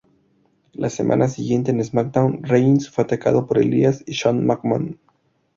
[0.73, 4.97] La semana siguiente en SmackDown, Reigns fue atacado por Elias y Shane McMahon.